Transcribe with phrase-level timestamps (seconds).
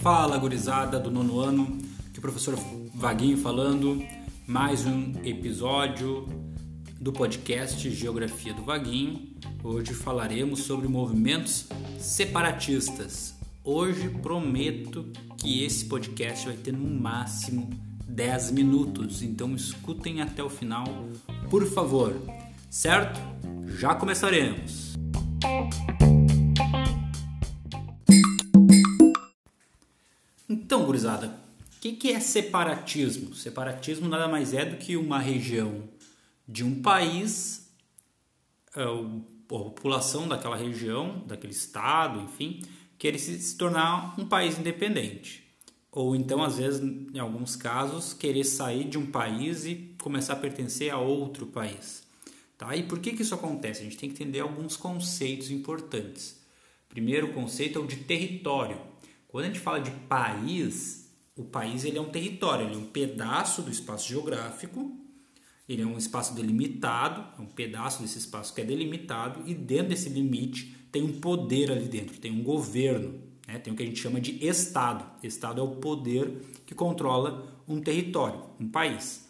[0.00, 1.78] Fala, gurizada do nono ano,
[2.12, 2.56] que o professor
[2.94, 4.00] Vaguinho falando,
[4.46, 6.28] mais um episódio
[7.00, 9.34] do podcast Geografia do Vaguinho.
[9.64, 11.66] Hoje falaremos sobre movimentos
[11.98, 13.34] separatistas.
[13.64, 17.68] Hoje prometo que esse podcast vai ter no máximo
[18.08, 20.86] 10 minutos, então escutem até o final,
[21.50, 22.14] por favor.
[22.70, 23.20] Certo?
[23.66, 24.85] Já começaremos.
[30.86, 31.26] Gurizada,
[31.76, 33.34] o que, que é separatismo?
[33.34, 35.84] Separatismo nada mais é do que uma região
[36.48, 37.70] de um país,
[38.74, 42.62] é, a população daquela região, daquele estado, enfim,
[42.98, 45.44] querer se tornar um país independente.
[45.90, 50.36] Ou então, às vezes, em alguns casos, querer sair de um país e começar a
[50.36, 52.06] pertencer a outro país.
[52.58, 52.76] Tá?
[52.76, 53.80] E por que, que isso acontece?
[53.80, 56.38] A gente tem que entender alguns conceitos importantes.
[56.88, 58.78] Primeiro conceito é o de território.
[59.28, 62.86] Quando a gente fala de país, o país ele é um território, ele é um
[62.86, 64.96] pedaço do espaço geográfico,
[65.68, 69.88] ele é um espaço delimitado, é um pedaço desse espaço que é delimitado e dentro
[69.88, 73.58] desse limite tem um poder ali dentro, tem um governo, né?
[73.58, 75.04] tem o que a gente chama de Estado.
[75.22, 79.26] Estado é o poder que controla um território, um país.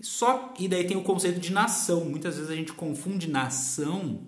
[0.00, 2.04] Só e daí tem o conceito de nação.
[2.04, 4.22] Muitas vezes a gente confunde nação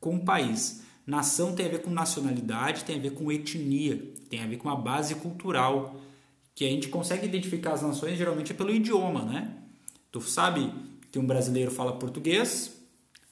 [0.00, 0.83] com país.
[1.06, 4.70] Nação tem a ver com nacionalidade, tem a ver com etnia, tem a ver com
[4.70, 6.00] a base cultural,
[6.54, 9.56] que a gente consegue identificar as nações geralmente pelo idioma, né?
[10.10, 10.72] Tu sabe
[11.10, 12.74] que um brasileiro fala português,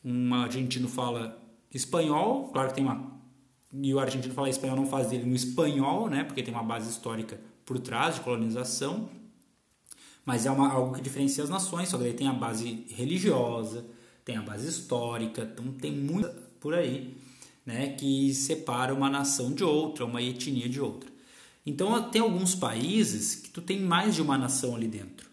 [0.05, 1.41] um argentino fala
[1.73, 3.13] espanhol, claro que tem uma
[3.73, 6.25] e o argentino falar espanhol não faz dele um espanhol, né?
[6.25, 9.09] Porque tem uma base histórica por trás de colonização,
[10.27, 13.87] mas é uma, algo que diferencia as nações, só que daí tem a base religiosa,
[14.25, 16.29] tem a base histórica, então tem muito
[16.61, 17.17] por aí
[17.65, 21.11] né, que separa uma nação de outra, uma etnia de outra.
[21.65, 25.31] Então tem alguns países que tu tem mais de uma nação ali dentro,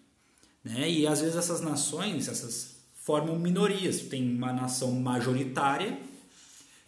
[0.63, 0.89] né?
[0.89, 4.01] E às vezes essas nações, essas formam minorias.
[4.01, 5.99] Tu tem uma nação majoritária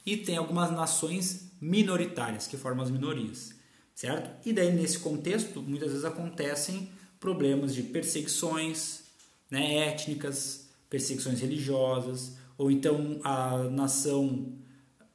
[0.06, 3.54] e tem algumas nações minoritárias que formam as minorias,
[3.96, 4.48] certo?
[4.48, 9.02] E daí nesse contexto muitas vezes acontecem problemas de perseguições,
[9.50, 14.54] né, étnicas, perseguições religiosas, ou então a nação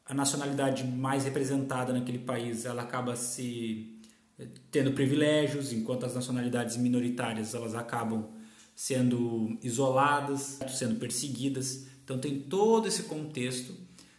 [0.08, 3.98] a nacionalidade mais representada naquele país ela acaba se
[4.38, 8.28] eh, tendo privilégios, enquanto as nacionalidades minoritárias elas acabam
[8.74, 11.86] sendo isoladas, sendo perseguidas.
[12.04, 13.74] Então tem todo esse contexto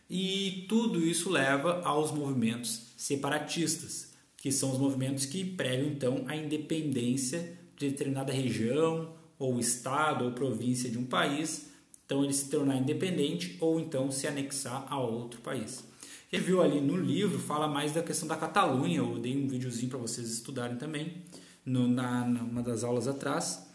[0.09, 6.35] e tudo isso leva aos movimentos separatistas, que são os movimentos que pregam então a
[6.35, 11.66] independência de determinada região ou estado ou província de um país
[12.07, 15.83] então ele se tornar independente ou então se anexar a outro país.
[16.31, 19.89] Ele viu ali no livro, fala mais da questão da Catalunha, eu dei um videozinho
[19.89, 21.21] para vocês estudarem também,
[21.65, 23.67] no, na, numa das aulas atrás,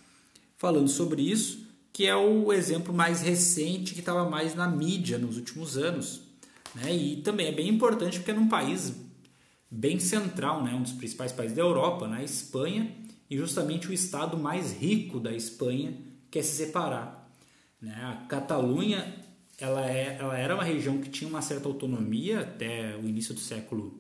[0.57, 5.37] falando sobre isso, que é o exemplo mais recente que estava mais na mídia nos
[5.37, 6.23] últimos anos.
[6.75, 6.95] Né?
[6.95, 8.95] E também é bem importante porque é num país
[9.71, 10.75] bem central, né?
[10.75, 12.25] um dos principais países da Europa, né?
[12.25, 12.97] Espanha,
[13.29, 15.95] e justamente o estado mais rico da Espanha
[16.31, 17.22] quer se separar
[17.83, 17.95] né?
[18.05, 19.23] A Catalunha
[19.59, 23.41] ela, é, ela era uma região que tinha uma certa autonomia até o início do
[23.41, 23.97] século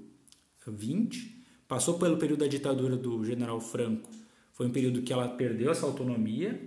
[0.60, 1.26] XX,
[1.68, 4.08] passou pelo período da ditadura do general Franco,
[4.52, 6.60] foi um período que ela perdeu essa autonomia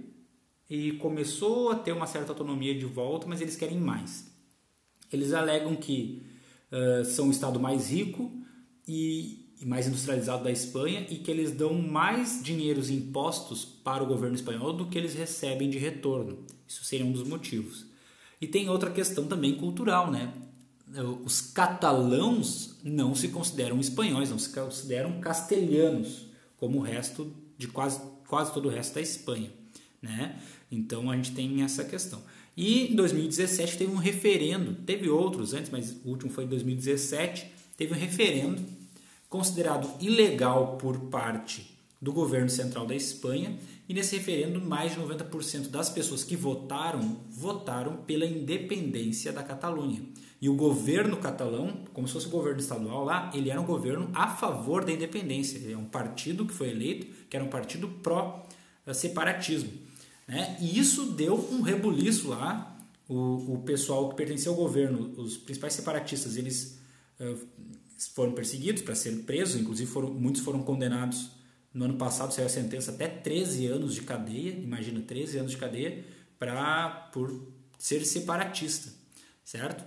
[0.70, 4.32] e começou a ter uma certa autonomia de volta, mas eles querem mais.
[5.12, 6.24] Eles alegam que
[6.72, 8.32] uh, são o estado mais rico
[8.88, 14.08] e, e, mais industrializado da Espanha e que eles dão mais dinheiros impostos para o
[14.08, 16.40] governo espanhol do que eles recebem de retorno.
[16.68, 17.86] Isso seria um dos motivos.
[18.42, 20.34] E tem outra questão também cultural, né?
[21.24, 26.28] Os catalãos não se consideram espanhóis, não se consideram castelhanos,
[26.58, 29.52] como o resto de quase, quase todo o resto da Espanha,
[30.02, 30.40] né?
[30.72, 32.22] Então a gente tem essa questão.
[32.56, 37.52] E em 2017 teve um referendo, teve outros antes, mas o último foi em 2017,
[37.76, 38.62] teve um referendo
[39.36, 43.58] considerado ilegal por parte do governo central da Espanha
[43.90, 50.02] e nesse referendo, mais de 90% das pessoas que votaram, votaram pela independência da Catalunha.
[50.42, 54.10] E o governo catalão, como se fosse o governo estadual lá, ele era um governo
[54.14, 55.58] a favor da independência.
[55.58, 59.72] Ele é um partido que foi eleito, que era um partido pró-separatismo.
[60.28, 60.58] Né?
[60.62, 62.78] E isso deu um rebuliço lá.
[63.08, 66.80] O, o pessoal que pertencia ao governo, os principais separatistas, eles
[67.20, 67.40] uh,
[68.14, 71.30] foram perseguidos para serem presos, inclusive foram, muitos foram condenados
[71.76, 75.58] no ano passado saiu a sentença até 13 anos de cadeia, imagina 13 anos de
[75.58, 76.06] cadeia,
[76.40, 78.90] pra, por ser separatista,
[79.44, 79.84] certo?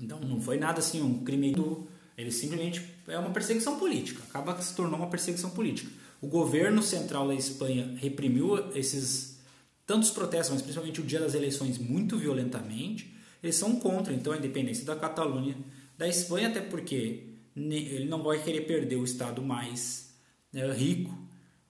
[0.00, 4.54] Então não foi nada assim um crime do ele simplesmente é uma perseguição política, acaba
[4.54, 5.90] que se tornou uma perseguição política.
[6.20, 9.40] O governo central da Espanha reprimiu esses
[9.84, 13.12] tantos protestos, mas principalmente o dia das eleições muito violentamente.
[13.42, 15.56] Eles são contra então a independência da Catalunha
[15.96, 20.14] da Espanha, até porque ele não vai querer perder o estado mais
[20.52, 21.16] né, rico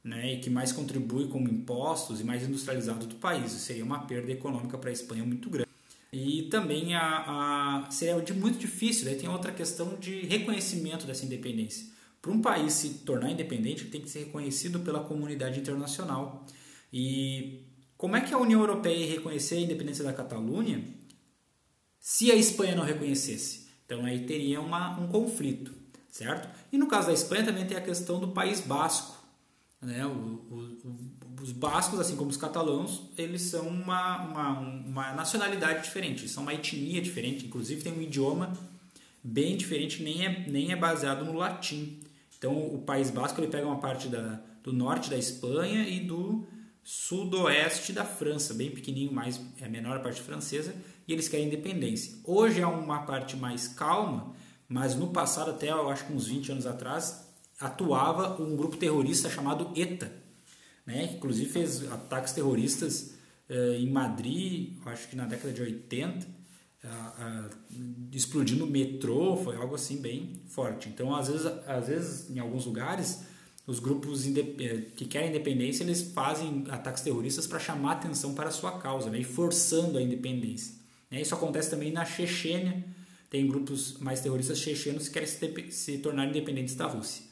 [0.02, 3.52] né, e que mais contribui com impostos e mais industrializado do país.
[3.52, 5.68] Isso seria uma perda econômica para a Espanha muito grande.
[6.12, 11.86] E também a, a, seria muito difícil, daí tem outra questão de reconhecimento dessa independência.
[12.20, 16.46] Para um país se tornar independente, tem que ser reconhecido pela comunidade internacional.
[16.92, 17.62] E
[17.96, 20.84] como é que a União Europeia ia reconhecer a independência da Catalunha
[21.98, 23.61] se a Espanha não reconhecesse?
[23.84, 25.74] Então aí teria uma, um conflito,
[26.10, 26.48] certo?
[26.72, 29.22] E no caso da Espanha também tem a questão do País Basco.
[29.80, 30.06] Né?
[30.06, 30.78] O, o,
[31.42, 36.54] os bascos, assim como os catalãos, eles são uma, uma, uma nacionalidade diferente, são uma
[36.54, 38.52] etnia diferente, inclusive tem um idioma
[39.22, 42.00] bem diferente, nem é, nem é baseado no latim.
[42.38, 46.46] Então o País Basco ele pega uma parte da, do norte da Espanha e do
[46.84, 50.74] sudoeste da França, bem pequenininho, mais é a menor parte francesa,
[51.06, 52.18] e eles querem independência.
[52.24, 54.34] Hoje é uma parte mais calma,
[54.68, 57.26] mas no passado, até eu acho que uns 20 anos atrás,
[57.60, 60.12] atuava um grupo terrorista chamado ETA,
[60.84, 61.14] né?
[61.14, 63.14] inclusive fez ataques terroristas
[63.48, 66.26] eh, em Madrid, acho que na década de 80,
[66.84, 67.48] ah,
[68.10, 70.88] explodindo o metrô, foi algo assim bem forte.
[70.88, 73.22] Então, às vezes, às vezes em alguns lugares,
[73.66, 78.50] os grupos eh, que querem independência, eles fazem ataques terroristas para chamar atenção para a
[78.50, 79.20] sua causa, né?
[79.20, 80.81] e forçando a independência.
[81.12, 81.20] Né?
[81.20, 82.82] Isso acontece também na Chechênia,
[83.28, 87.24] tem grupos mais terroristas chechenos que querem se, se tornar independentes da Rússia.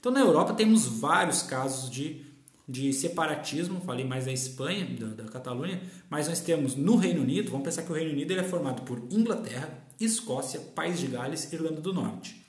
[0.00, 2.22] Então, na Europa, temos vários casos de,
[2.68, 5.80] de separatismo, falei mais da Espanha, da, da Catalunha,
[6.10, 8.82] mas nós temos no Reino Unido, vamos pensar que o Reino Unido ele é formado
[8.82, 12.44] por Inglaterra, Escócia, País de Gales e Irlanda do Norte.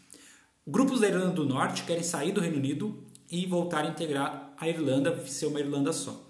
[0.66, 4.68] Grupos da Irlanda do Norte querem sair do Reino Unido e voltar a integrar a
[4.68, 6.30] Irlanda, ser uma Irlanda só.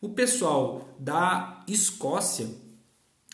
[0.00, 2.48] O pessoal da Escócia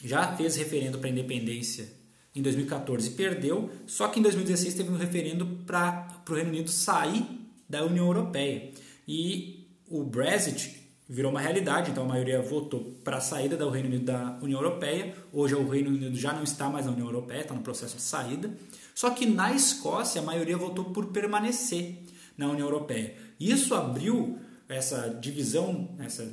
[0.02, 1.96] já fez referendo para independência
[2.36, 7.24] em 2014 perdeu, só que em 2016 teve um referendo para o Reino Unido sair
[7.66, 8.72] da União Europeia.
[9.08, 10.76] E o Brexit
[11.08, 14.60] virou uma realidade, então a maioria votou para a saída do Reino Unido da União
[14.60, 15.14] Europeia.
[15.32, 18.02] Hoje o Reino Unido já não está mais na União Europeia, está no processo de
[18.02, 18.50] saída.
[18.94, 22.02] Só que na Escócia a maioria votou por permanecer
[22.36, 23.14] na União Europeia.
[23.40, 24.38] Isso abriu
[24.68, 26.30] essa divisão, essa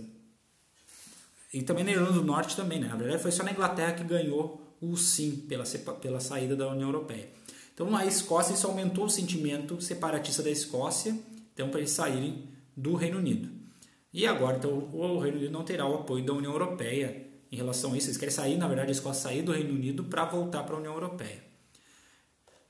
[1.53, 2.87] e também na Irlanda do Norte também, né?
[2.87, 5.63] Na verdade foi só na Inglaterra que ganhou o sim pela,
[6.01, 7.29] pela saída da União Europeia.
[7.73, 11.17] Então, na Escócia, isso aumentou o sentimento separatista da Escócia,
[11.53, 13.49] então, para eles saírem do Reino Unido.
[14.13, 17.93] E agora, então, o Reino Unido não terá o apoio da União Europeia em relação
[17.93, 18.07] a isso.
[18.07, 20.79] Eles querem sair, na verdade, a Escócia sair do Reino Unido para voltar para a
[20.79, 21.43] União Europeia.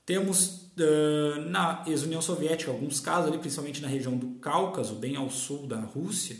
[0.06, 5.28] Temos uh, na ex-União Soviética alguns casos ali, principalmente na região do Cáucaso, bem ao
[5.30, 6.36] sul da Rússia,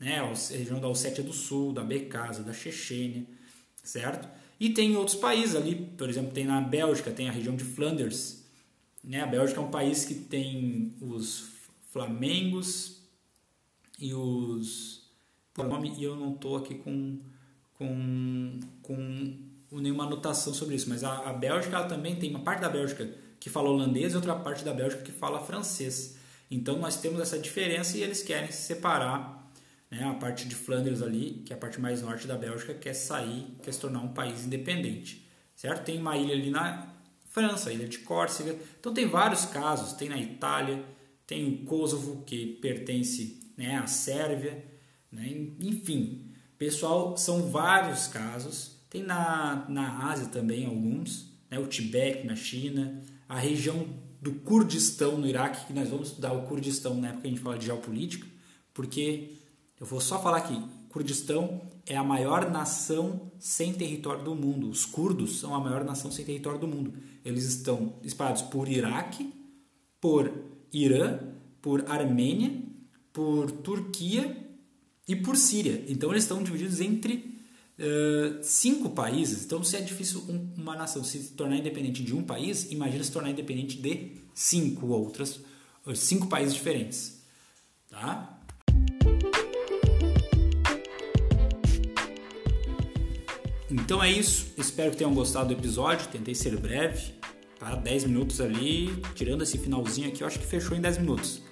[0.00, 3.26] né, a região da Ossétia do Sul, da Becasa, da Chechênia,
[3.84, 4.26] certo?
[4.58, 8.42] E tem outros países ali, por exemplo, tem na Bélgica, tem a região de Flanders.
[9.04, 9.20] Né?
[9.20, 11.48] A Bélgica é um país que tem os
[11.90, 13.02] Flamengos
[13.98, 15.00] e os.
[15.52, 17.18] Por nome, e eu não estou aqui com,
[17.74, 22.60] com, com nenhuma anotação sobre isso, mas a, a Bélgica ela também tem uma parte
[22.60, 26.16] da Bélgica que fala holandês e outra parte da Bélgica que fala francês.
[26.50, 29.39] Então nós temos essa diferença e eles querem se separar
[29.90, 30.04] né?
[30.04, 33.46] A parte de Flandres ali, que é a parte mais norte da Bélgica, quer sair,
[33.62, 35.84] quer se tornar um país independente, certo?
[35.84, 36.94] Tem uma ilha ali na
[37.30, 38.56] França, a ilha de Córcega.
[38.78, 40.84] Então tem vários casos, tem na Itália,
[41.26, 44.64] tem o Kosovo, que pertence né, à Sérvia,
[45.10, 45.28] né?
[45.60, 48.80] enfim, pessoal, são vários casos.
[48.88, 51.58] Tem na, na Ásia também alguns, né?
[51.58, 53.86] o Tibete na China, a região
[54.20, 57.42] do Kurdistão no Iraque, que nós vamos estudar o Kurdistão na época que a gente
[57.42, 58.26] fala de geopolítica,
[58.74, 59.36] porque
[59.80, 64.68] eu vou só falar aqui: Kurdistão é a maior nação sem território do mundo.
[64.68, 66.92] Os curdos são a maior nação sem território do mundo.
[67.24, 69.32] Eles estão espalhados por Iraque,
[70.00, 70.32] por
[70.72, 71.18] Irã,
[71.62, 72.62] por Armênia,
[73.12, 74.48] por Turquia
[75.08, 75.84] e por Síria.
[75.88, 77.40] Então eles estão divididos entre
[77.78, 79.44] uh, cinco países.
[79.44, 83.12] Então se é difícil um, uma nação se tornar independente de um país, imagina se
[83.12, 85.40] tornar independente de cinco outras,
[85.94, 87.20] cinco países diferentes.
[87.88, 88.39] Tá?
[93.70, 94.48] Então é isso.
[94.58, 96.08] Espero que tenham gostado do episódio.
[96.08, 97.14] Tentei ser breve,
[97.58, 97.74] tá?
[97.74, 101.42] 10 minutos ali, tirando esse finalzinho aqui, eu acho que fechou em 10 minutos.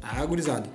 [0.00, 0.68] Tá, gurizada?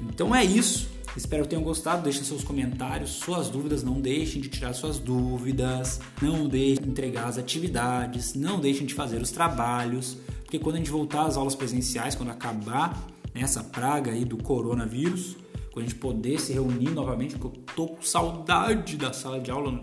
[0.00, 0.88] Então é isso.
[1.16, 2.02] Espero que tenham gostado.
[2.02, 3.82] Deixem seus comentários, suas dúvidas.
[3.82, 6.00] Não deixem de tirar suas dúvidas.
[6.22, 8.34] Não deixem de entregar as atividades.
[8.34, 10.16] Não deixem de fazer os trabalhos.
[10.44, 15.36] Porque quando a gente voltar às aulas presenciais, quando acabar essa praga aí do coronavírus,
[15.72, 19.50] quando a gente poder se reunir novamente, porque eu tô com saudade da sala de
[19.50, 19.82] aula,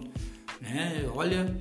[0.65, 1.09] né?
[1.13, 1.55] Olha,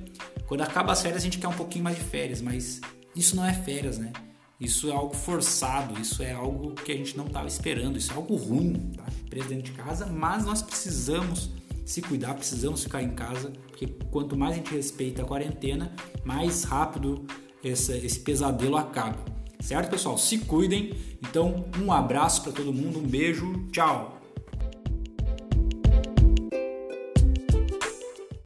[0.47, 2.81] quando acaba as férias a gente quer um pouquinho mais de férias, mas
[3.15, 4.11] isso não é férias, né?
[4.59, 8.15] Isso é algo forçado, isso é algo que a gente não estava esperando, isso é
[8.15, 9.03] algo ruim, tá?
[9.29, 11.51] Preso dentro de casa, mas nós precisamos
[11.85, 15.93] se cuidar, precisamos ficar em casa, porque quanto mais a gente respeita a quarentena,
[16.23, 17.25] mais rápido
[17.63, 19.23] esse, esse pesadelo acaba.
[19.59, 20.17] Certo, pessoal?
[20.17, 20.93] Se cuidem.
[21.21, 24.19] Então, um abraço para todo mundo, um beijo, tchau!